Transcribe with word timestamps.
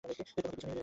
তোমার 0.01 0.15
পেছনেই 0.17 0.43
রয়েছি। 0.45 0.71